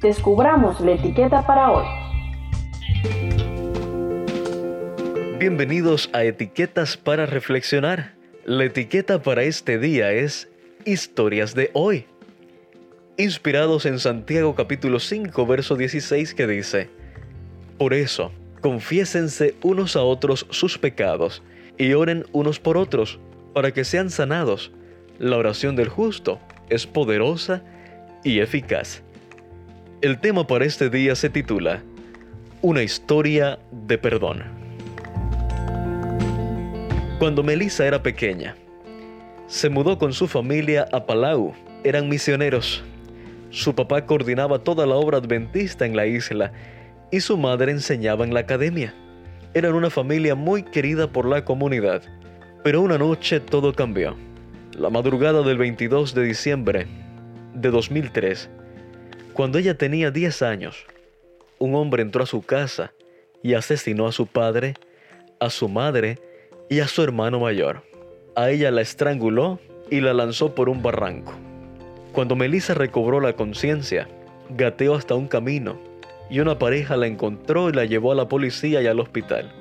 [0.00, 1.86] descubramos la etiqueta para hoy.
[5.38, 8.14] Bienvenidos a Etiquetas para Reflexionar.
[8.44, 10.48] La etiqueta para este día es
[10.84, 12.06] Historias de hoy.
[13.16, 16.90] Inspirados en Santiago capítulo 5, verso 16 que dice,
[17.78, 21.42] Por eso, confiésense unos a otros sus pecados
[21.78, 23.18] y oren unos por otros
[23.52, 24.72] para que sean sanados.
[25.18, 27.62] La oración del justo es poderosa
[28.24, 29.02] y eficaz.
[30.04, 31.82] El tema para este día se titula
[32.60, 34.42] Una historia de perdón.
[37.18, 38.54] Cuando Melissa era pequeña,
[39.46, 41.54] se mudó con su familia a Palau.
[41.84, 42.84] Eran misioneros.
[43.48, 46.52] Su papá coordinaba toda la obra adventista en la isla
[47.10, 48.92] y su madre enseñaba en la academia.
[49.54, 52.02] Eran una familia muy querida por la comunidad.
[52.62, 54.14] Pero una noche todo cambió.
[54.76, 56.86] La madrugada del 22 de diciembre
[57.54, 58.50] de 2003,
[59.34, 60.86] cuando ella tenía 10 años,
[61.58, 62.92] un hombre entró a su casa
[63.42, 64.74] y asesinó a su padre,
[65.40, 66.20] a su madre
[66.70, 67.82] y a su hermano mayor.
[68.36, 69.58] A ella la estranguló
[69.90, 71.32] y la lanzó por un barranco.
[72.12, 74.08] Cuando Melissa recobró la conciencia,
[74.50, 75.80] gateó hasta un camino
[76.30, 79.52] y una pareja la encontró y la llevó a la policía y al hospital.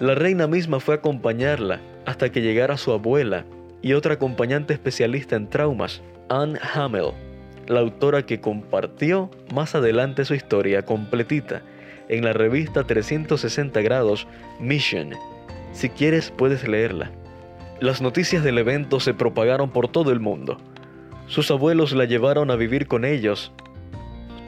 [0.00, 3.44] La reina misma fue a acompañarla hasta que llegara su abuela
[3.82, 6.00] y otra acompañante especialista en traumas,
[6.30, 7.12] Anne Hamel
[7.66, 11.62] la autora que compartió más adelante su historia completita
[12.08, 14.26] en la revista 360 grados
[14.60, 15.14] Mission.
[15.72, 17.10] Si quieres puedes leerla.
[17.80, 20.58] Las noticias del evento se propagaron por todo el mundo.
[21.26, 23.52] Sus abuelos la llevaron a vivir con ellos.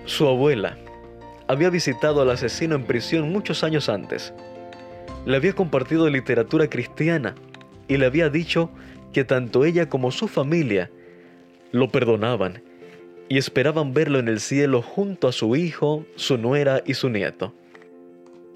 [0.05, 0.77] Su abuela
[1.49, 4.35] había visitado al asesino en prisión muchos años antes.
[5.25, 7.35] Le había compartido literatura cristiana
[7.89, 8.71] y le había dicho
[9.13, 10.91] que tanto ella como su familia
[11.73, 12.63] lo perdonaban
[13.29, 17.55] y esperaban verlo en el cielo junto a su hijo, su nuera y su nieto.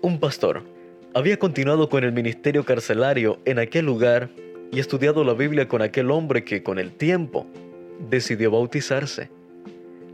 [0.03, 0.63] Un pastor
[1.15, 4.31] había continuado con el ministerio carcelario en aquel lugar
[4.71, 7.47] y estudiado la Biblia con aquel hombre que con el tiempo
[8.11, 9.31] decidió bautizarse.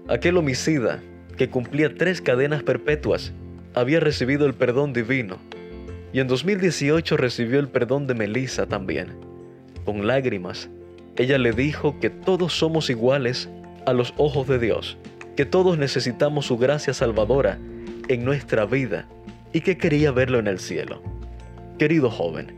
[0.09, 1.03] Aquel homicida,
[1.37, 3.33] que cumplía tres cadenas perpetuas,
[3.75, 5.39] había recibido el perdón divino
[6.13, 9.09] y en 2018 recibió el perdón de Melissa también.
[9.85, 10.71] Con lágrimas,
[11.17, 13.49] ella le dijo que todos somos iguales
[13.87, 14.97] a los ojos de Dios,
[15.37, 17.59] que todos necesitamos su gracia salvadora
[18.09, 19.07] en nuestra vida
[19.53, 21.03] y que quería verlo en el cielo.
[21.79, 22.55] Querido joven,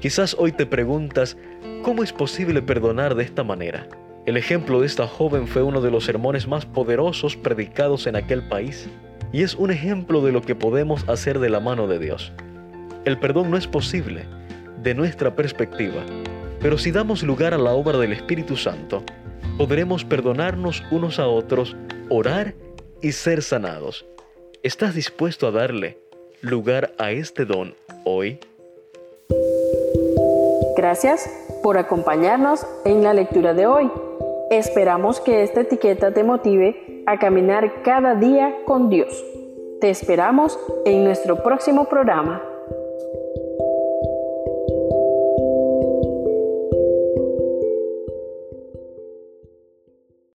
[0.00, 1.36] quizás hoy te preguntas,
[1.82, 3.88] ¿cómo es posible perdonar de esta manera?
[4.24, 8.46] El ejemplo de esta joven fue uno de los sermones más poderosos predicados en aquel
[8.46, 8.88] país
[9.32, 12.32] y es un ejemplo de lo que podemos hacer de la mano de Dios.
[13.04, 14.26] El perdón no es posible
[14.80, 16.04] de nuestra perspectiva,
[16.60, 19.02] pero si damos lugar a la obra del Espíritu Santo,
[19.62, 21.76] podremos perdonarnos unos a otros,
[22.08, 22.54] orar
[23.00, 24.04] y ser sanados.
[24.64, 25.98] ¿Estás dispuesto a darle
[26.40, 28.40] lugar a este don hoy?
[30.76, 31.30] Gracias
[31.62, 33.88] por acompañarnos en la lectura de hoy.
[34.50, 39.24] Esperamos que esta etiqueta te motive a caminar cada día con Dios.
[39.80, 42.42] Te esperamos en nuestro próximo programa.